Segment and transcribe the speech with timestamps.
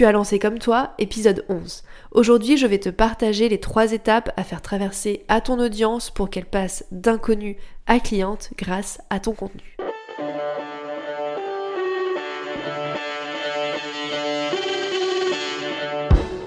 [0.00, 1.82] Tu as lancé comme toi, épisode 11.
[2.12, 6.30] Aujourd'hui, je vais te partager les trois étapes à faire traverser à ton audience pour
[6.30, 9.76] qu'elle passe d'inconnu à cliente grâce à ton contenu.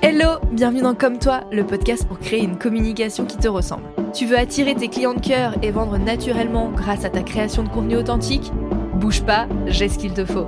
[0.02, 3.84] Hello, bienvenue dans Comme toi, le podcast pour créer une communication qui te ressemble.
[4.16, 7.70] Tu veux attirer tes clients de cœur et vendre naturellement grâce à ta création de
[7.70, 8.52] contenu authentique?
[8.96, 10.48] Bouge pas, j'ai ce qu'il te faut.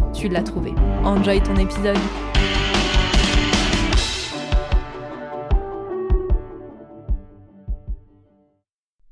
[0.13, 0.71] tu l'as trouvé.
[1.03, 1.97] Enjoy ton épisode.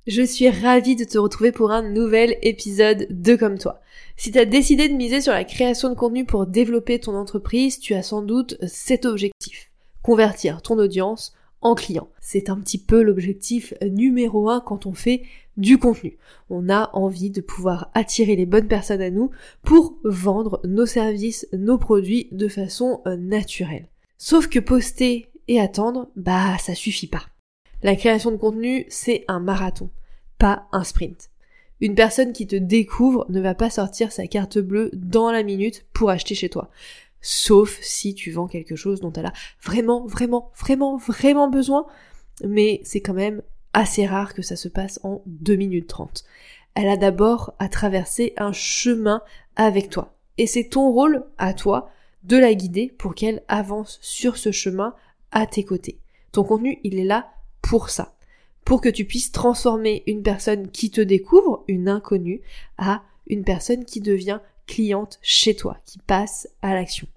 [0.08, 3.80] Je suis ravie de te retrouver pour un nouvel épisode de Comme toi.
[4.18, 7.80] Si tu as décidé de miser sur la création de contenu pour développer ton entreprise,
[7.80, 9.72] tu as sans doute cet objectif.
[10.02, 12.10] Convertir ton audience en client.
[12.20, 15.24] C'est un petit peu l'objectif numéro un quand on fait
[15.58, 16.18] du contenu.
[16.50, 19.32] On a envie de pouvoir attirer les bonnes personnes à nous
[19.64, 23.88] pour vendre nos services, nos produits de façon euh, naturelle.
[24.18, 27.26] Sauf que poster et attendre, bah ça suffit pas.
[27.82, 29.90] La création de contenu, c'est un marathon,
[30.38, 31.30] pas un sprint.
[31.82, 35.86] Une personne qui te découvre ne va pas sortir sa carte bleue dans la minute
[35.94, 36.70] pour acheter chez toi.
[37.22, 41.86] Sauf si tu vends quelque chose dont elle a vraiment, vraiment, vraiment, vraiment besoin.
[42.44, 43.42] Mais c'est quand même
[43.74, 46.24] assez rare que ça se passe en 2 minutes 30.
[46.76, 49.22] Elle a d'abord à traverser un chemin
[49.56, 50.14] avec toi.
[50.38, 51.90] Et c'est ton rôle à toi
[52.24, 54.96] de la guider pour qu'elle avance sur ce chemin
[55.32, 56.00] à tes côtés.
[56.32, 57.32] Ton contenu, il est là
[57.62, 58.16] pour ça.
[58.66, 62.42] Pour que tu puisses transformer une personne qui te découvre, une inconnue,
[62.78, 67.08] à une personne qui devient cliente chez toi, qui passe à l'action.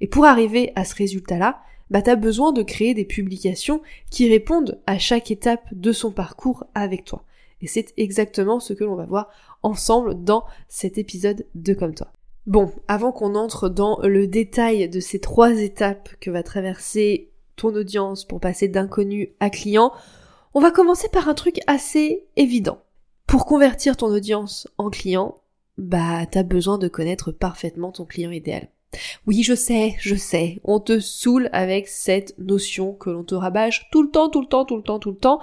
[0.00, 1.60] Et pour arriver à ce résultat-là,
[1.90, 6.64] bah t'as besoin de créer des publications qui répondent à chaque étape de son parcours
[6.74, 7.22] avec toi.
[7.60, 9.28] Et c'est exactement ce que l'on va voir
[9.62, 12.12] ensemble dans cet épisode de Comme toi.
[12.46, 17.74] Bon, avant qu'on entre dans le détail de ces trois étapes que va traverser ton
[17.74, 19.92] audience pour passer d'inconnu à client,
[20.52, 22.78] on va commencer par un truc assez évident.
[23.26, 25.36] Pour convertir ton audience en client,
[25.78, 28.68] bah t'as besoin de connaître parfaitement ton client idéal.
[29.26, 33.88] Oui, je sais, je sais, on te saoule avec cette notion que l'on te rabâche
[33.90, 35.40] tout le temps, tout le temps, tout le temps, tout le temps,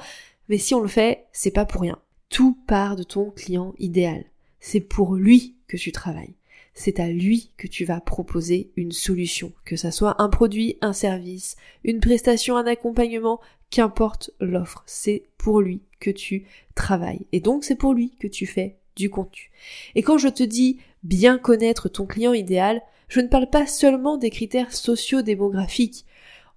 [0.48, 2.00] mais si on le fait, c'est pas pour rien.
[2.30, 4.24] Tout part de ton client idéal.
[4.60, 6.36] C'est pour lui que tu travailles.
[6.74, 10.94] C'est à lui que tu vas proposer une solution, que ça soit un produit, un
[10.94, 17.26] service, une prestation, un accompagnement, qu'importe l'offre, c'est pour lui que tu travailles.
[17.32, 19.52] Et donc c'est pour lui que tu fais du contenu.
[19.96, 24.18] Et quand je te dis bien connaître ton client idéal, je ne parle pas seulement
[24.18, 26.06] des critères socio-démographiques.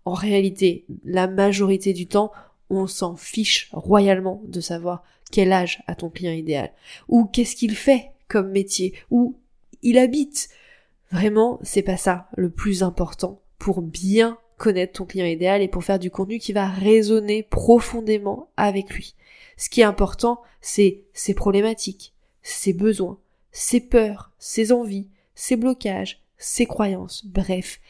[0.04, 2.30] En réalité, la majorité du temps,
[2.70, 6.72] on s'en fiche royalement de savoir quel âge a ton client idéal,
[7.08, 9.36] ou qu'est-ce qu'il fait comme métier, où
[9.82, 10.48] il habite.
[11.10, 15.84] Vraiment, c'est pas ça le plus important pour bien connaître ton client idéal et pour
[15.84, 19.14] faire du contenu qui va résonner profondément avec lui.
[19.56, 22.13] Ce qui est important, c'est ses problématiques,
[22.44, 23.18] ses besoins,
[23.50, 27.80] ses peurs, ses envies, ses blocages, ses croyances, bref,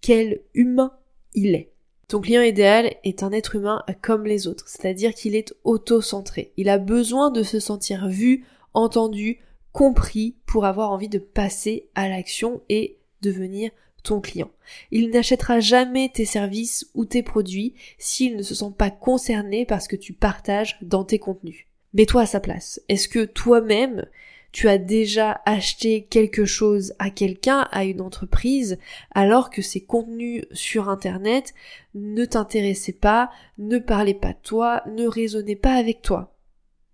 [0.00, 0.92] quel humain
[1.34, 1.70] il est.
[2.08, 6.52] Ton client idéal est un être humain comme les autres, c'est-à-dire qu'il est auto-centré.
[6.56, 9.40] Il a besoin de se sentir vu, entendu,
[9.72, 13.70] compris pour avoir envie de passer à l'action et devenir
[14.02, 14.50] ton client.
[14.90, 19.82] Il n'achètera jamais tes services ou tes produits s'il ne se sent pas concerné par
[19.82, 21.67] ce que tu partages dans tes contenus.
[21.94, 22.80] Mets-toi à sa place.
[22.88, 24.04] Est-ce que toi-même,
[24.52, 28.78] tu as déjà acheté quelque chose à quelqu'un, à une entreprise,
[29.14, 31.54] alors que ces contenus sur Internet
[31.94, 36.34] ne t'intéressaient pas, ne parlaient pas de toi, ne résonnaient pas avec toi?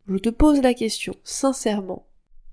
[0.09, 2.07] Je te pose la question, sincèrement.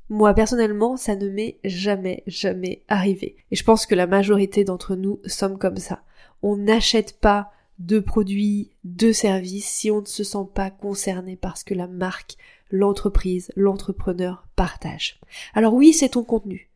[0.09, 3.37] Moi, personnellement, ça ne m'est jamais, jamais arrivé.
[3.49, 6.03] Et je pense que la majorité d'entre nous sommes comme ça.
[6.41, 7.51] On n'achète pas
[7.85, 12.37] de produits, de services si on ne se sent pas concerné parce que la marque
[12.71, 15.19] l'entreprise, l'entrepreneur partage.
[15.53, 16.69] Alors oui, c'est ton contenu.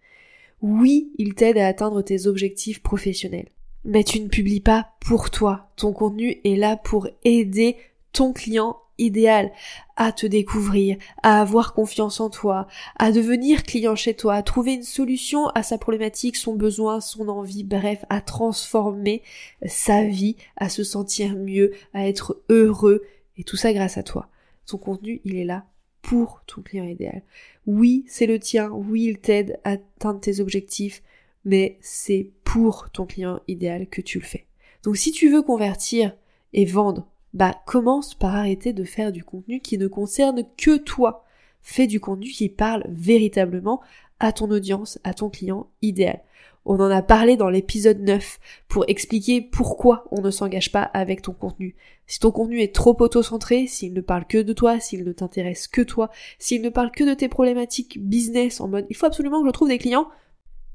[0.62, 3.50] Oui, il t'aide à atteindre tes objectifs professionnels.
[3.84, 5.70] Mais tu ne publies pas pour toi.
[5.76, 7.78] Ton contenu est là pour aider
[8.14, 9.52] ton client idéal,
[9.96, 14.74] à te découvrir, à avoir confiance en toi, à devenir client chez toi, à trouver
[14.74, 19.22] une solution à sa problématique, son besoin, son envie, bref, à transformer
[19.66, 23.04] sa vie, à se sentir mieux, à être heureux,
[23.38, 24.30] et tout ça grâce à toi.
[24.66, 25.66] Son contenu, il est là
[26.02, 27.24] pour ton client idéal.
[27.66, 31.02] Oui, c'est le tien, oui, il t'aide à atteindre tes objectifs,
[31.46, 34.46] mais c'est pour ton client idéal que tu le fais.
[34.84, 36.16] Donc si tu veux convertir
[36.54, 41.26] et vendre, bah commence par arrêter de faire du contenu qui ne concerne que toi.
[41.62, 43.82] Fais du contenu qui parle véritablement
[44.20, 46.22] à ton audience, à ton client idéal.
[46.68, 51.22] On en a parlé dans l'épisode 9 pour expliquer pourquoi on ne s'engage pas avec
[51.22, 51.76] ton contenu.
[52.08, 55.68] Si ton contenu est trop auto-centré, s'il ne parle que de toi, s'il ne t'intéresse
[55.68, 56.10] que toi,
[56.40, 59.52] s'il ne parle que de tes problématiques business en mode il faut absolument que je
[59.52, 60.08] trouve des clients,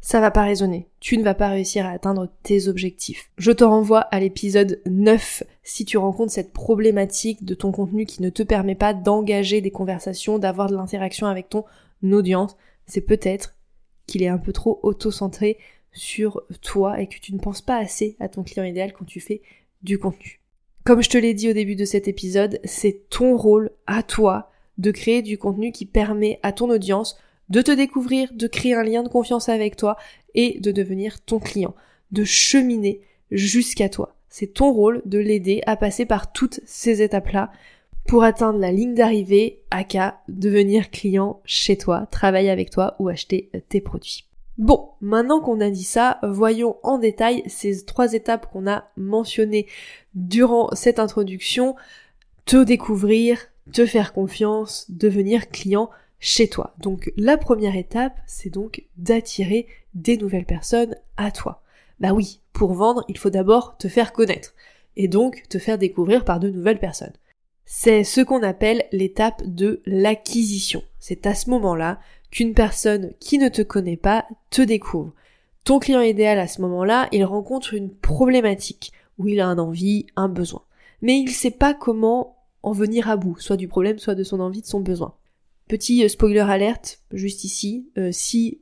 [0.01, 0.89] ça va pas résonner.
[0.99, 3.31] Tu ne vas pas réussir à atteindre tes objectifs.
[3.37, 8.23] Je te renvoie à l'épisode 9 si tu rencontres cette problématique de ton contenu qui
[8.23, 11.65] ne te permet pas d'engager des conversations, d'avoir de l'interaction avec ton
[12.03, 12.57] audience.
[12.87, 13.57] C'est peut-être
[14.07, 15.59] qu'il est un peu trop auto-centré
[15.93, 19.21] sur toi et que tu ne penses pas assez à ton client idéal quand tu
[19.21, 19.43] fais
[19.83, 20.41] du contenu.
[20.85, 24.51] Comme je te l'ai dit au début de cet épisode, c'est ton rôle à toi
[24.79, 27.19] de créer du contenu qui permet à ton audience
[27.51, 29.97] de te découvrir, de créer un lien de confiance avec toi
[30.35, 31.75] et de devenir ton client,
[32.13, 33.01] de cheminer
[33.31, 34.15] jusqu'à toi.
[34.29, 37.51] C'est ton rôle de l'aider à passer par toutes ces étapes-là
[38.07, 43.51] pour atteindre la ligne d'arrivée, aka devenir client chez toi, travailler avec toi ou acheter
[43.69, 44.27] tes produits.
[44.59, 49.67] Bon, maintenant qu'on a dit ça, voyons en détail ces trois étapes qu'on a mentionnées
[50.15, 51.77] durant cette introduction.
[52.45, 53.39] Te découvrir,
[53.73, 55.89] te faire confiance, devenir client
[56.21, 56.75] chez toi.
[56.79, 61.63] Donc la première étape, c'est donc d'attirer des nouvelles personnes à toi.
[61.99, 64.55] Bah oui, pour vendre, il faut d'abord te faire connaître
[64.97, 67.13] et donc te faire découvrir par de nouvelles personnes.
[67.65, 70.83] C'est ce qu'on appelle l'étape de l'acquisition.
[70.99, 72.01] C'est à ce moment-là
[72.31, 75.13] qu'une personne qui ne te connaît pas te découvre.
[75.65, 80.07] Ton client idéal à ce moment-là, il rencontre une problématique où il a un envie,
[80.17, 80.63] un besoin.
[81.03, 84.41] Mais il sait pas comment en venir à bout, soit du problème, soit de son
[84.41, 85.15] envie, de son besoin.
[85.71, 88.61] Petit euh, spoiler alerte, juste ici, euh, si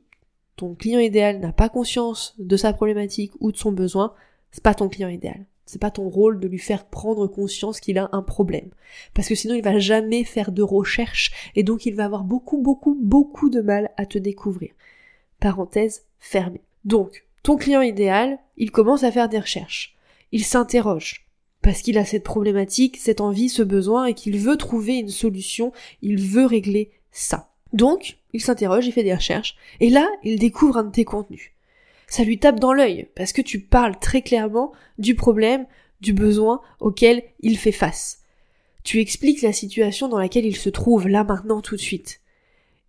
[0.57, 4.13] ton client idéal n'a pas conscience de sa problématique ou de son besoin,
[4.51, 5.47] c'est pas ton client idéal.
[5.65, 8.69] C'est pas ton rôle de lui faire prendre conscience qu'il a un problème.
[9.15, 12.61] Parce que sinon il va jamais faire de recherche et donc il va avoir beaucoup,
[12.61, 14.69] beaucoup, beaucoup de mal à te découvrir.
[15.39, 16.61] Parenthèse fermée.
[16.85, 19.97] Donc, ton client idéal, il commence à faire des recherches.
[20.31, 21.25] Il s'interroge.
[21.63, 25.73] Parce qu'il a cette problématique, cette envie, ce besoin et qu'il veut trouver une solution,
[26.03, 27.49] il veut régler ça.
[27.73, 31.51] Donc, il s'interroge, il fait des recherches, et là, il découvre un de tes contenus
[32.09, 35.65] ça lui tape dans l'œil, parce que tu parles très clairement du problème,
[36.01, 38.23] du besoin auquel il fait face.
[38.83, 42.21] Tu expliques la situation dans laquelle il se trouve là maintenant tout de suite.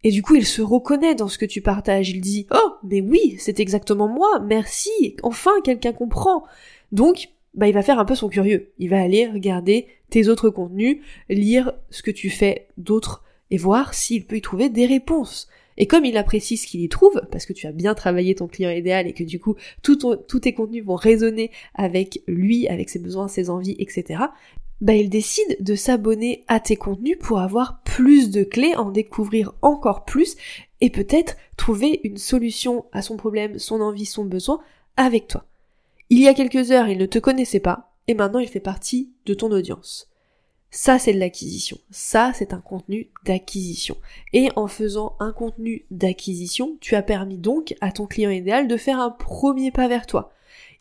[0.02, 2.08] Et du coup, il se reconnaît dans ce que tu partages.
[2.08, 6.44] Il dit Oh, mais oui, c'est exactement moi, merci, enfin quelqu'un comprend.
[6.90, 8.72] Donc, bah, il va faire un peu son curieux.
[8.78, 13.94] Il va aller regarder tes autres contenus, lire ce que tu fais d'autres et voir
[13.94, 15.48] s'il peut y trouver des réponses.
[15.76, 18.48] Et comme il apprécie ce qu'il y trouve, parce que tu as bien travaillé ton
[18.48, 22.98] client idéal et que du coup tous tes contenus vont résonner avec lui, avec ses
[22.98, 24.24] besoins, ses envies, etc.,
[24.80, 29.52] bah il décide de s'abonner à tes contenus pour avoir plus de clés, en découvrir
[29.60, 30.36] encore plus
[30.80, 34.60] et peut-être trouver une solution à son problème, son envie, son besoin
[34.96, 35.44] avec toi.
[36.08, 39.12] Il y a quelques heures, il ne te connaissait pas et maintenant il fait partie
[39.26, 40.10] de ton audience.
[40.70, 41.78] Ça, c'est de l'acquisition.
[41.90, 43.96] Ça, c'est un contenu d'acquisition.
[44.32, 48.76] Et en faisant un contenu d'acquisition, tu as permis donc à ton client idéal de
[48.76, 50.32] faire un premier pas vers toi.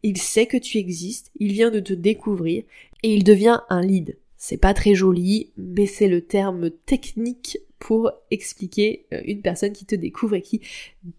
[0.04, 2.64] Il sait que tu existes, il vient de te découvrir
[3.04, 4.18] et il devient un lead.
[4.38, 9.86] C'est pas très joli, mais c'est le terme technique pour expliquer euh, une personne qui
[9.86, 10.62] te découvre et qui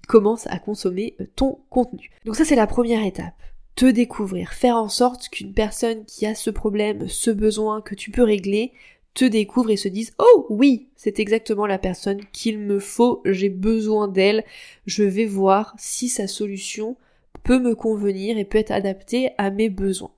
[0.06, 2.10] commence à consommer euh, ton contenu.
[2.24, 3.34] Donc ça c'est la première étape
[3.80, 8.10] te découvrir, faire en sorte qu'une personne qui a ce problème, ce besoin que tu
[8.10, 8.75] peux régler,
[9.14, 13.49] te découvre et se dise Oh oui, c'est exactement la personne qu'il me faut, j'ai
[13.49, 14.44] besoin d'elle,
[14.84, 16.99] je vais voir si sa solution
[17.42, 20.12] peut me convenir et peut être adaptée à mes besoins.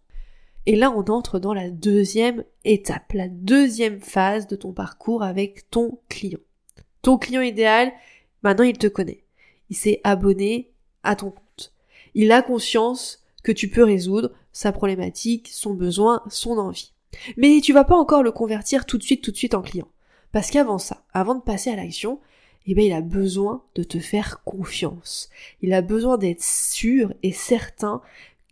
[0.66, 5.71] Et là, on entre dans la deuxième étape, la deuxième phase de ton parcours avec
[5.71, 6.40] ton client.
[7.00, 7.92] Ton client idéal,
[8.42, 9.23] maintenant il te connaît.
[9.71, 10.73] Il s'est abonné
[11.04, 11.73] à ton compte.
[12.14, 16.92] Il a conscience que tu peux résoudre sa problématique, son besoin, son envie.
[17.37, 19.88] Mais tu vas pas encore le convertir tout de suite, tout de suite en client.
[20.32, 22.20] Parce qu'avant ça, avant de passer à l'action,
[22.66, 25.28] eh bien, il a besoin de te faire confiance.
[25.61, 28.00] Il a besoin d'être sûr et certain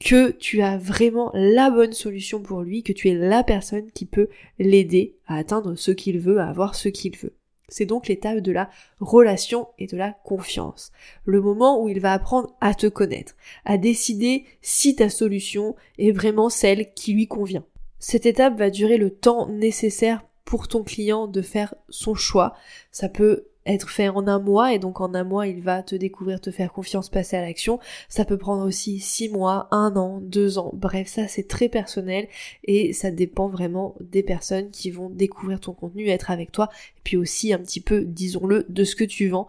[0.01, 4.07] que tu as vraiment la bonne solution pour lui, que tu es la personne qui
[4.07, 4.29] peut
[4.59, 7.35] l'aider à atteindre ce qu'il veut, à avoir ce qu'il veut.
[7.71, 8.69] C'est donc l'étape de la
[9.01, 10.93] relation et de la confiance.
[11.25, 13.35] Le moment où il va apprendre à te connaître,
[13.65, 17.65] à décider si ta solution est vraiment celle qui lui convient.
[17.99, 22.55] Cette étape va durer le temps nécessaire pour ton client de faire son choix.
[22.91, 25.95] Ça peut être fait en un mois et donc en un mois il va te
[25.95, 27.79] découvrir, te faire confiance, passer à l'action.
[28.09, 30.73] Ça peut prendre aussi six mois, un an, deux ans.
[30.75, 32.29] Bref, ça c'est très personnel
[32.65, 37.01] et ça dépend vraiment des personnes qui vont découvrir ton contenu, être avec toi et
[37.05, 39.49] puis aussi un petit peu, disons-le, de ce que tu vends.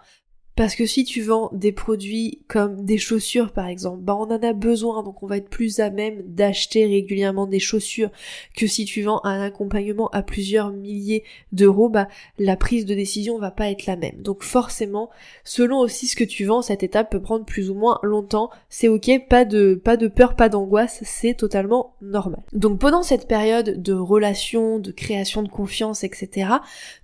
[0.55, 4.43] Parce que si tu vends des produits comme des chaussures par exemple, bah on en
[4.43, 8.11] a besoin, donc on va être plus à même d'acheter régulièrement des chaussures
[8.55, 13.39] que si tu vends un accompagnement à plusieurs milliers d'euros, bah la prise de décision
[13.39, 14.21] va pas être la même.
[14.21, 15.09] Donc forcément,
[15.45, 18.49] selon aussi ce que tu vends, cette étape peut prendre plus ou moins longtemps.
[18.69, 22.43] C'est ok, pas de pas de peur, pas d'angoisse, c'est totalement normal.
[22.51, 26.49] Donc pendant cette période de relation, de création de confiance, etc.,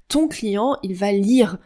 [0.10, 1.58] ton client, il va lire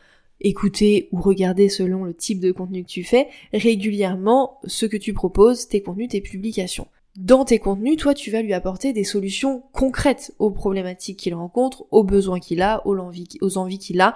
[0.41, 5.13] écouter ou regarder selon le type de contenu que tu fais régulièrement ce que tu
[5.13, 6.87] proposes, tes contenus, tes publications.
[7.17, 11.85] Dans tes contenus, toi, tu vas lui apporter des solutions concrètes aux problématiques qu'il rencontre,
[11.91, 12.97] aux besoins qu'il a, aux
[13.57, 14.15] envies qu'il a.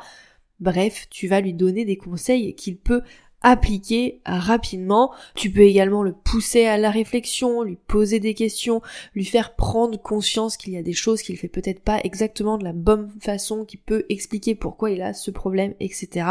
[0.61, 3.01] Bref, tu vas lui donner des conseils qu'il peut
[3.45, 5.13] appliquer rapidement.
[5.35, 8.81] Tu peux également le pousser à la réflexion, lui poser des questions,
[9.13, 12.63] lui faire prendre conscience qu'il y a des choses qu'il fait peut-être pas exactement de
[12.63, 16.27] la bonne façon, qui peut expliquer pourquoi il a ce problème, etc.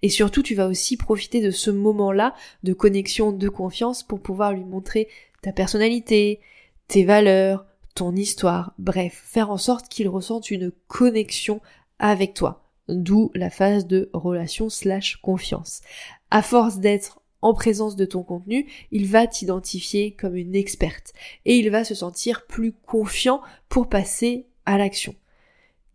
[0.00, 4.54] Et surtout, tu vas aussi profiter de ce moment-là de connexion, de confiance pour pouvoir
[4.54, 5.08] lui montrer
[5.42, 6.40] ta personnalité,
[6.88, 11.60] tes valeurs, ton histoire, bref, faire en sorte qu'il ressente une connexion
[11.98, 12.62] avec toi.
[12.88, 15.82] D'où la phase de relation slash confiance
[16.30, 21.12] à force d'être en présence de ton contenu, il va t'identifier comme une experte
[21.44, 25.14] et il va se sentir plus confiant pour passer à l'action.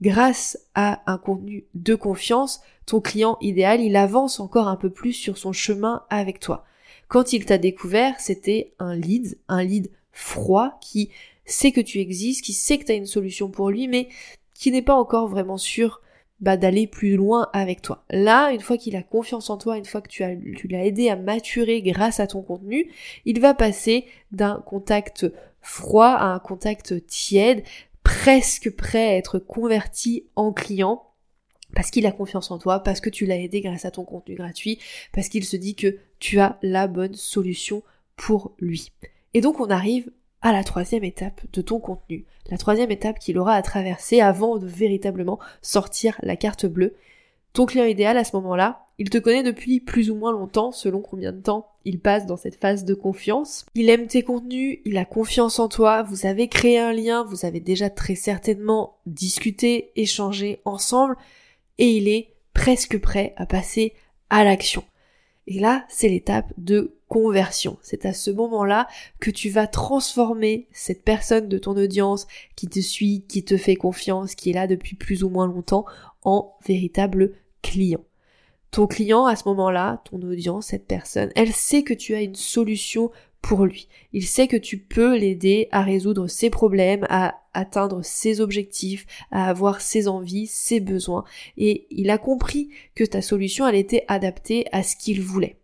[0.01, 5.13] Grâce à un contenu de confiance, ton client idéal, il avance encore un peu plus
[5.13, 6.65] sur son chemin avec toi.
[7.07, 11.09] Quand il t'a découvert, c'était un lead, un lead froid qui
[11.45, 14.07] sait que tu existes, qui sait que tu as une solution pour lui, mais
[14.53, 16.01] qui n'est pas encore vraiment sûr
[16.41, 18.03] bah, d'aller plus loin avec toi.
[18.09, 20.23] Là, une fois qu'il a confiance en toi, une fois que tu,
[20.57, 22.91] tu l'as aidé à maturer grâce à ton contenu,
[23.25, 25.27] il va passer d'un contact
[25.61, 27.63] froid à un contact tiède,
[28.03, 31.03] presque prêt à être converti en client
[31.75, 34.35] parce qu'il a confiance en toi, parce que tu l'as aidé grâce à ton contenu
[34.35, 34.79] gratuit,
[35.13, 37.81] parce qu'il se dit que tu as la bonne solution
[38.17, 38.91] pour lui.
[39.33, 43.37] Et donc on arrive à la troisième étape de ton contenu, la troisième étape qu'il
[43.37, 46.95] aura à traverser avant de véritablement sortir la carte bleue.
[47.53, 51.01] Ton client idéal à ce moment-là, il te connaît depuis plus ou moins longtemps, selon
[51.01, 53.65] combien de temps il passe dans cette phase de confiance.
[53.75, 57.45] Il aime tes contenus, il a confiance en toi, vous avez créé un lien, vous
[57.45, 61.17] avez déjà très certainement discuté, échangé ensemble,
[61.77, 63.93] et il est presque prêt à passer
[64.29, 64.83] à l'action.
[65.47, 67.77] Et là, c'est l'étape de conversion.
[67.81, 68.87] C'est à ce moment-là
[69.19, 73.75] que tu vas transformer cette personne de ton audience qui te suit, qui te fait
[73.75, 75.85] confiance, qui est là depuis plus ou moins longtemps,
[76.23, 78.03] en véritable client.
[78.69, 82.35] Ton client, à ce moment-là, ton audience, cette personne, elle sait que tu as une
[82.35, 83.87] solution pour lui.
[84.13, 89.49] Il sait que tu peux l'aider à résoudre ses problèmes, à atteindre ses objectifs, à
[89.49, 91.25] avoir ses envies, ses besoins.
[91.57, 95.57] Et il a compris que ta solution, elle était adaptée à ce qu'il voulait.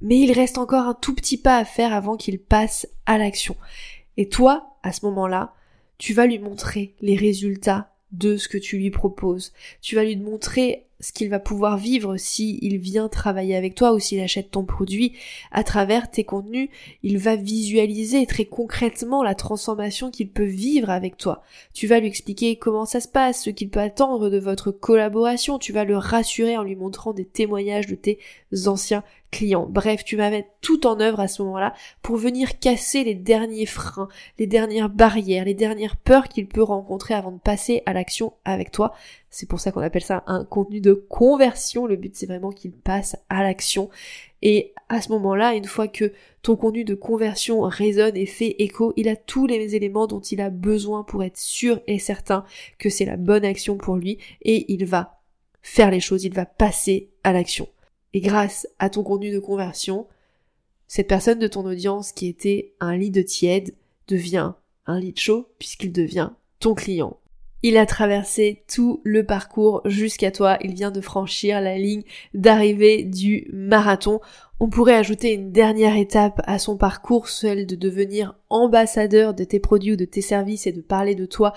[0.00, 3.56] Mais il reste encore un tout petit pas à faire avant qu'il passe à l'action.
[4.16, 5.54] Et toi, à ce moment-là,
[5.98, 9.52] tu vas lui montrer les résultats de ce que tu lui proposes.
[9.80, 13.92] Tu vas lui montrer ce qu'il va pouvoir vivre si il vient travailler avec toi
[13.92, 15.12] ou s'il achète ton produit
[15.50, 16.70] à travers tes contenus,
[17.02, 21.42] il va visualiser très concrètement la transformation qu'il peut vivre avec toi.
[21.74, 25.58] Tu vas lui expliquer comment ça se passe, ce qu'il peut attendre de votre collaboration,
[25.58, 28.18] tu vas le rassurer en lui montrant des témoignages de tes
[28.66, 29.02] anciens
[29.32, 29.66] clients.
[29.68, 33.66] Bref, tu vas mettre tout en œuvre à ce moment-là pour venir casser les derniers
[33.66, 34.08] freins,
[34.38, 38.70] les dernières barrières, les dernières peurs qu'il peut rencontrer avant de passer à l'action avec
[38.70, 38.94] toi.
[39.30, 41.86] C'est pour ça qu'on appelle ça un contenu de conversion.
[41.86, 43.90] Le but, c'est vraiment qu'il passe à l'action.
[44.42, 46.12] Et à ce moment-là, une fois que
[46.42, 50.40] ton contenu de conversion résonne et fait écho, il a tous les éléments dont il
[50.40, 52.44] a besoin pour être sûr et certain
[52.78, 55.20] que c'est la bonne action pour lui et il va
[55.62, 57.68] faire les choses, il va passer à l'action.
[58.14, 60.06] Et grâce à ton contenu de conversion,
[60.86, 63.74] cette personne de ton audience qui était un lead tiède
[64.08, 64.52] devient
[64.86, 67.16] un lead chaud puisqu'il devient ton client
[67.62, 70.58] Il a traversé tout le parcours jusqu'à toi.
[70.60, 72.02] Il vient de franchir la ligne
[72.34, 74.20] d'arrivée du marathon.
[74.60, 79.58] On pourrait ajouter une dernière étape à son parcours, celle de devenir ambassadeur de tes
[79.60, 81.52] produits ou de tes services et de parler de toi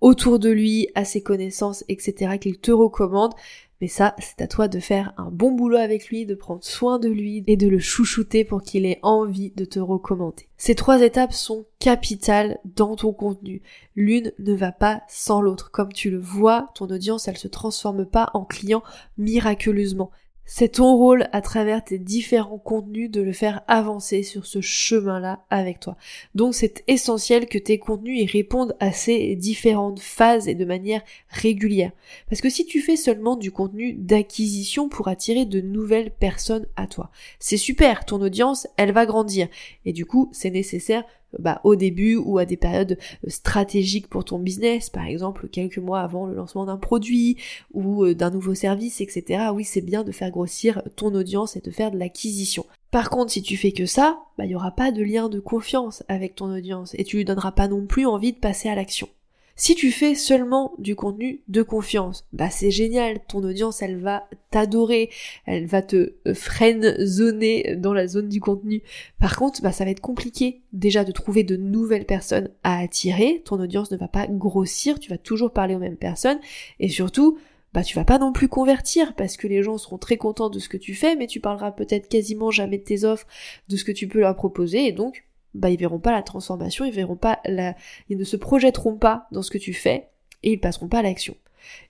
[0.00, 2.38] autour de lui, à ses connaissances, etc.
[2.38, 3.34] qu'il te recommande.
[3.80, 6.98] Mais ça, c'est à toi de faire un bon boulot avec lui, de prendre soin
[6.98, 10.48] de lui et de le chouchouter pour qu'il ait envie de te recommander.
[10.56, 13.60] Ces trois étapes sont capitales dans ton contenu.
[13.94, 15.70] L'une ne va pas sans l'autre.
[15.70, 18.82] Comme tu le vois, ton audience, elle se transforme pas en client
[19.18, 20.10] miraculeusement.
[20.48, 25.44] C'est ton rôle à travers tes différents contenus de le faire avancer sur ce chemin-là
[25.50, 25.96] avec toi.
[26.36, 31.02] Donc c'est essentiel que tes contenus y répondent à ces différentes phases et de manière
[31.30, 31.90] régulière.
[32.30, 36.86] Parce que si tu fais seulement du contenu d'acquisition pour attirer de nouvelles personnes à
[36.86, 37.10] toi,
[37.40, 39.48] c'est super, ton audience, elle va grandir.
[39.84, 41.02] Et du coup, c'est nécessaire
[41.38, 45.78] bah, au début ou à des périodes euh, stratégiques pour ton business, par exemple quelques
[45.78, 47.36] mois avant le lancement d'un produit
[47.72, 49.46] ou euh, d'un nouveau service, etc.
[49.52, 52.64] Oui, c'est bien de faire grossir ton audience et de faire de l'acquisition.
[52.90, 55.40] Par contre, si tu fais que ça, bah, il n'y aura pas de lien de
[55.40, 58.74] confiance avec ton audience et tu lui donneras pas non plus envie de passer à
[58.74, 59.08] l'action.
[59.58, 64.28] Si tu fais seulement du contenu de confiance, bah c'est génial, ton audience elle va
[64.50, 65.08] t'adorer,
[65.46, 68.82] elle va te euh, freine zoner dans la zone du contenu.
[69.18, 73.40] Par contre, bah ça va être compliqué déjà de trouver de nouvelles personnes à attirer,
[73.46, 76.38] ton audience ne va pas grossir, tu vas toujours parler aux mêmes personnes.
[76.78, 77.38] Et surtout
[77.72, 80.58] bah tu vas pas non plus convertir parce que les gens seront très contents de
[80.58, 83.26] ce que tu fais mais tu parleras peut-être quasiment jamais de tes offres,
[83.68, 84.86] de ce que tu peux leur proposer.
[84.86, 85.25] Et donc
[85.56, 87.74] bah ils verront pas la transformation, ils verront pas la,
[88.08, 90.08] ils ne se projetteront pas dans ce que tu fais
[90.42, 91.34] et ils passeront pas à l'action.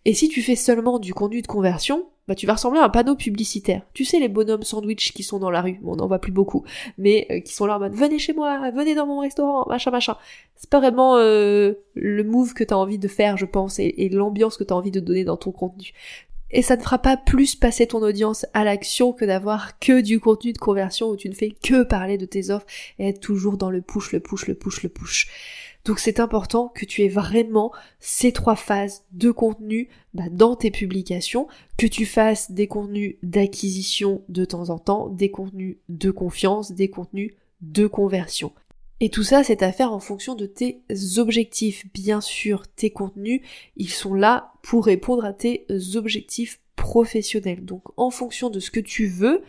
[0.05, 2.89] Et si tu fais seulement du conduit de conversion, bah tu vas ressembler à un
[2.89, 3.83] panneau publicitaire.
[3.93, 6.65] Tu sais les bonhommes sandwich qui sont dans la rue, on n'en voit plus beaucoup,
[6.99, 9.91] mais euh, qui sont là en mode venez chez moi, venez dans mon restaurant, machin
[9.91, 10.17] machin.
[10.57, 14.09] C'est pas vraiment euh, le move que t'as envie de faire, je pense, et, et
[14.09, 15.93] l'ambiance que t'as envie de donner dans ton contenu.
[16.51, 20.21] Et ça ne fera pas plus passer ton audience à l'action que d'avoir que du
[20.21, 22.67] contenu de conversion où tu ne fais que parler de tes offres
[22.99, 25.29] et être toujours dans le push, le push, le push, le push.
[25.85, 30.73] Donc c'est important que tu aies vraiment ces trois phases de contenu bah, dans tes
[30.73, 31.47] publications,
[31.79, 36.91] que tu fasses des contenus d'acquisition de temps en temps, des contenus de confiance, des
[36.91, 38.53] contenus de conversion.
[39.01, 40.81] Et tout ça, c'est à faire en fonction de tes
[41.19, 41.87] objectifs.
[41.93, 43.43] Bien sûr, tes contenus,
[43.77, 47.65] ils sont là pour répondre à tes objectifs professionnels.
[47.65, 49.43] Donc, en fonction de ce que tu veux,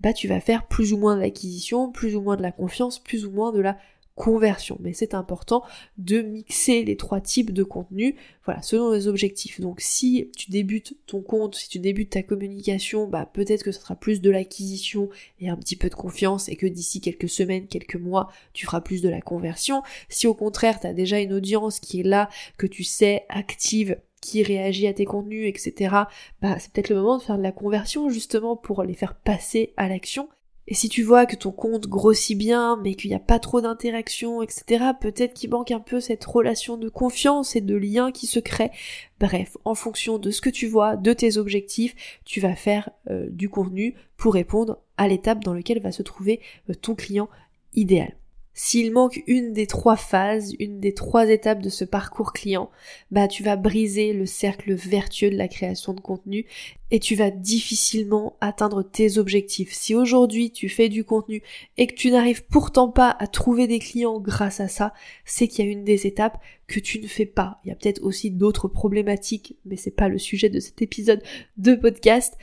[0.00, 2.98] bah, tu vas faire plus ou moins de l'acquisition, plus ou moins de la confiance,
[2.98, 3.78] plus ou moins de la
[4.20, 4.76] conversion.
[4.80, 5.62] Mais c'est important
[5.96, 9.62] de mixer les trois types de contenus, voilà, selon les objectifs.
[9.62, 13.80] Donc si tu débutes ton compte, si tu débutes ta communication, bah peut-être que ce
[13.80, 15.08] sera plus de l'acquisition
[15.40, 18.82] et un petit peu de confiance et que d'ici quelques semaines, quelques mois, tu feras
[18.82, 19.82] plus de la conversion.
[20.10, 22.28] Si au contraire, tu as déjà une audience qui est là,
[22.58, 25.94] que tu sais, active, qui réagit à tes contenus, etc.,
[26.42, 29.72] bah c'est peut-être le moment de faire de la conversion justement pour les faire passer
[29.78, 30.28] à l'action.
[30.66, 33.60] Et si tu vois que ton compte grossit bien, mais qu'il n'y a pas trop
[33.60, 38.26] d'interaction, etc., peut-être qu'il manque un peu cette relation de confiance et de lien qui
[38.26, 38.70] se crée.
[39.18, 41.94] Bref, en fonction de ce que tu vois, de tes objectifs,
[42.24, 46.40] tu vas faire euh, du contenu pour répondre à l'étape dans laquelle va se trouver
[46.68, 47.28] euh, ton client
[47.74, 48.19] idéal.
[48.52, 52.70] S'il manque une des trois phases, une des trois étapes de ce parcours client,
[53.10, 56.46] bah tu vas briser le cercle vertueux de la création de contenu
[56.90, 59.72] et tu vas difficilement atteindre tes objectifs.
[59.72, 61.42] Si aujourd'hui tu fais du contenu
[61.78, 64.92] et que tu n'arrives pourtant pas à trouver des clients grâce à ça,
[65.24, 67.60] c'est qu'il y a une des étapes que tu ne fais pas.
[67.64, 71.22] Il y a peut-être aussi d'autres problématiques, mais c'est pas le sujet de cet épisode
[71.56, 72.36] de podcast.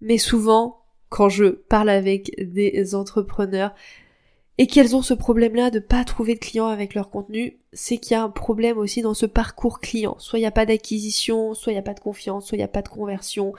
[0.00, 3.74] Mais souvent, quand je parle avec des entrepreneurs,
[4.62, 8.12] et qu'elles ont ce problème-là de pas trouver de clients avec leur contenu, c'est qu'il
[8.12, 10.14] y a un problème aussi dans ce parcours client.
[10.20, 12.60] Soit il n'y a pas d'acquisition, soit il n'y a pas de confiance, soit il
[12.60, 13.54] n'y a pas de conversion,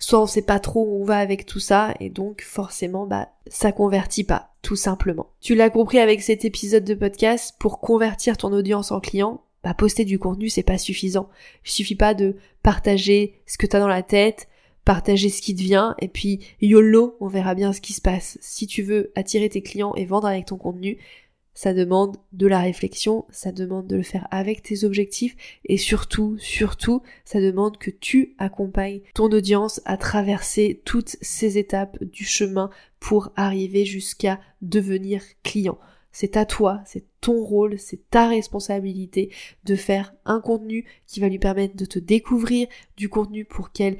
[0.00, 3.28] soit on sait pas trop où on va avec tout ça, et donc forcément, bah,
[3.46, 5.28] ça convertit pas, tout simplement.
[5.40, 9.74] Tu l'as compris avec cet épisode de podcast, pour convertir ton audience en client, bah,
[9.74, 11.28] poster du contenu, c'est pas suffisant.
[11.66, 14.48] Il suffit pas de partager ce que tu as dans la tête,
[14.88, 18.38] partager ce qui te vient et puis YOLO, on verra bien ce qui se passe.
[18.40, 20.96] Si tu veux attirer tes clients et vendre avec ton contenu,
[21.52, 26.38] ça demande de la réflexion, ça demande de le faire avec tes objectifs et surtout,
[26.38, 32.70] surtout, ça demande que tu accompagnes ton audience à traverser toutes ces étapes du chemin
[32.98, 35.78] pour arriver jusqu'à devenir client.
[36.20, 39.30] C'est à toi, c'est ton rôle, c'est ta responsabilité
[39.64, 43.98] de faire un contenu qui va lui permettre de te découvrir, du contenu pour qu'elle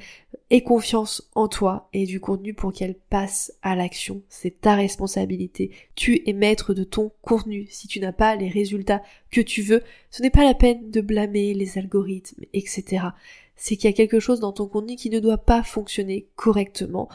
[0.49, 4.21] ait confiance en toi et du contenu pour qu'elle passe à l'action.
[4.27, 5.71] C'est ta responsabilité.
[5.95, 7.67] Tu es maître de ton contenu.
[7.69, 9.01] Si tu n'as pas les résultats
[9.31, 13.05] que tu veux, ce n'est pas la peine de blâmer les algorithmes, etc.
[13.55, 17.07] C'est qu'il y a quelque chose dans ton contenu qui ne doit pas fonctionner correctement.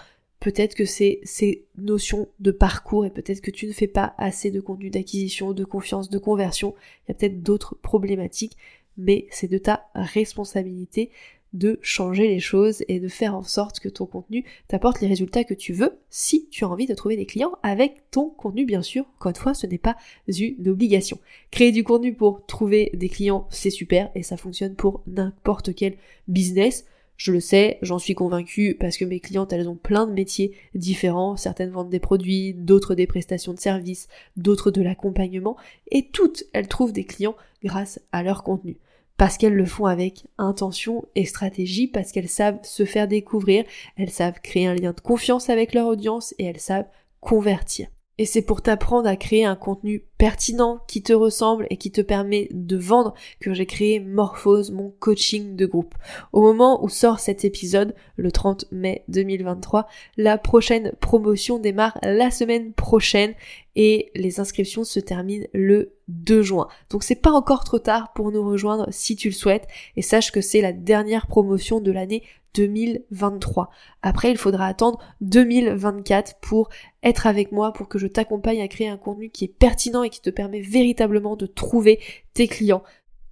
[0.45, 4.51] Peut-être que c'est ces notions de parcours et peut-être que tu ne fais pas assez
[4.51, 6.75] de contenu d'acquisition, de confiance, de conversion.
[6.77, 8.59] Il y a peut-être d'autres problématiques,
[8.99, 11.11] mais c'est de ta responsabilité
[11.55, 15.45] de changer les choses et de faire en sorte que ton contenu t'apporte les résultats
[15.45, 18.83] que tu veux si tu as envie de trouver des clients avec ton contenu bien
[18.83, 19.07] sûr.
[19.17, 19.97] Encore une fois, ce n'est pas
[20.29, 21.19] une obligation.
[21.53, 25.97] Créer du contenu pour trouver des clients, c'est super et ça fonctionne pour n'importe quel
[26.29, 26.85] business.
[27.17, 30.57] Je le sais, j'en suis convaincue parce que mes clientes, elles ont plein de métiers
[30.75, 31.37] différents.
[31.37, 35.57] Certaines vendent des produits, d'autres des prestations de services, d'autres de l'accompagnement.
[35.91, 38.79] Et toutes, elles trouvent des clients grâce à leur contenu
[39.17, 43.65] parce qu'elles le font avec intention et stratégie, parce qu'elles savent se faire découvrir,
[43.97, 46.89] elles savent créer un lien de confiance avec leur audience et elles savent
[47.21, 47.89] convertir.
[48.19, 52.01] Et c'est pour t'apprendre à créer un contenu pertinent qui te ressemble et qui te
[52.01, 55.95] permet de vendre que j'ai créé Morphose, mon coaching de groupe.
[56.33, 62.31] Au moment où sort cet épisode, le 30 mai 2023, la prochaine promotion démarre la
[62.31, 63.35] semaine prochaine
[63.77, 66.69] et les inscriptions se terminent le 2 juin.
[66.89, 70.33] Donc c'est pas encore trop tard pour nous rejoindre si tu le souhaites et sache
[70.33, 72.23] que c'est la dernière promotion de l'année
[72.55, 73.69] 2023.
[74.03, 76.69] Après, il faudra attendre 2024 pour
[77.03, 80.11] être avec moi, pour que je t'accompagne à créer un contenu qui est pertinent et
[80.15, 81.99] qui te permet véritablement de trouver
[82.33, 82.83] tes clients.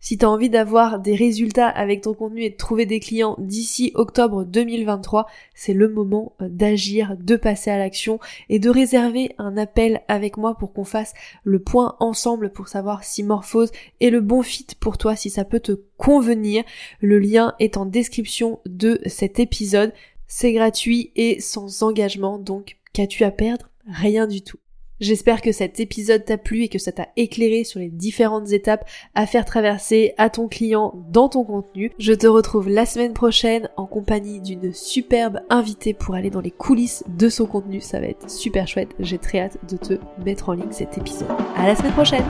[0.04, 3.36] Si tu as envie d'avoir des résultats avec ton contenu et de trouver des clients
[3.38, 8.18] d'ici octobre 2023, c'est le moment euh, d'agir, de passer à l'action
[8.48, 11.14] et de réserver un appel avec moi pour qu'on fasse
[11.44, 15.44] le point ensemble pour savoir si Morphose est le bon fit pour toi, si ça
[15.44, 16.64] peut te convenir.
[17.00, 19.92] Le lien est en description de cet épisode.
[20.26, 23.70] C'est gratuit et sans engagement, donc qu'as-tu à perdre?
[23.86, 24.58] Rien du tout.
[25.02, 28.88] J'espère que cet épisode t'a plu et que ça t'a éclairé sur les différentes étapes
[29.16, 31.90] à faire traverser à ton client dans ton contenu.
[31.98, 36.52] Je te retrouve la semaine prochaine en compagnie d'une superbe invitée pour aller dans les
[36.52, 37.80] coulisses de son contenu.
[37.80, 38.90] Ça va être super chouette.
[39.00, 41.26] J'ai très hâte de te mettre en ligne cet épisode.
[41.56, 42.24] À la semaine prochaine!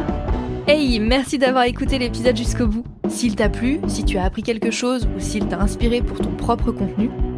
[0.67, 2.85] Hey, merci d'avoir écouté l'épisode jusqu'au bout.
[3.07, 6.31] S'il t'a plu, si tu as appris quelque chose ou s'il t'a inspiré pour ton
[6.37, 7.11] propre contenu,